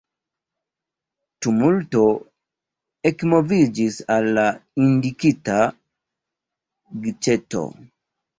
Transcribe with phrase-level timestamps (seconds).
[1.47, 2.01] Tumulto
[3.09, 4.47] ekmoviĝis al la
[4.87, 5.59] indikita
[7.07, 7.63] giĉeto.